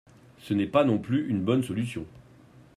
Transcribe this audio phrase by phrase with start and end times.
[0.39, 2.07] Ce n’est pas non plus une bonne solution.